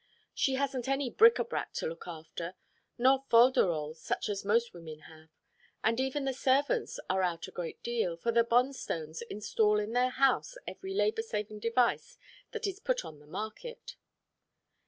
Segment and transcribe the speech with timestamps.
[0.33, 2.55] She hasn't any bric a brac to look after,
[2.97, 5.29] nor fol de rols such as most women have,
[5.83, 10.09] and even the servants are out a great deal, for the Bonstones install in their
[10.09, 12.17] house every labour saving device
[12.49, 13.95] that is put on the market.